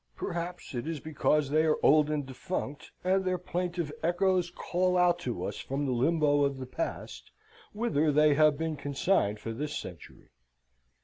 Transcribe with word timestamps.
Perhaps 0.15 0.73
it 0.73 0.87
is 0.87 0.99
because 0.99 1.47
they 1.47 1.61
are 1.63 1.77
old 1.83 2.09
and 2.09 2.25
defunct, 2.25 2.89
and 3.03 3.23
their 3.23 3.37
plaintive 3.37 3.91
echoes 4.01 4.49
call 4.49 4.97
out 4.97 5.19
to 5.19 5.43
us 5.45 5.57
from 5.59 5.85
the 5.85 5.91
limbo 5.91 6.43
of 6.43 6.57
the 6.57 6.65
past, 6.65 7.29
whither 7.71 8.11
they 8.11 8.33
have 8.33 8.57
been 8.57 8.75
consigned 8.75 9.39
for 9.39 9.53
this 9.53 9.77
century. 9.77 10.31